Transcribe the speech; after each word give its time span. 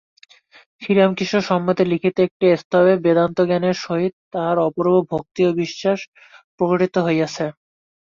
শ্রীরামকৃষ্ণ 0.81 1.37
সম্বন্ধে 1.49 1.83
লিখিত 1.91 2.15
একটি 2.21 2.45
স্তবে 2.61 2.93
বেদান্তজ্ঞানের 3.03 3.75
সহিত 3.81 4.13
তাঁহার 4.33 4.57
অপূর্ব 4.67 4.93
ভক্তি 5.11 5.41
ও 5.45 5.59
বিশ্বাস 5.61 5.99
প্রকটিত 6.57 6.95
হইয়াছে। 7.07 7.45